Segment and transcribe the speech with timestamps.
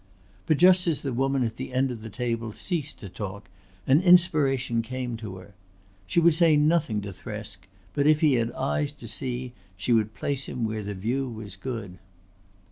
[0.47, 3.47] But just as the woman at the end of the table ceased to talk
[3.85, 5.53] an inspiration came to her.
[6.07, 10.15] She would say nothing to Thresk, but if he had eyes to see she would
[10.15, 11.99] place him where the view was good.